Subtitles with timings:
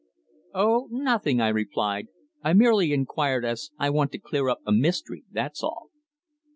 [0.55, 2.07] "Oh nothing," I replied.
[2.41, 5.91] "I merely inquired as I want to clear up a mystery that's all."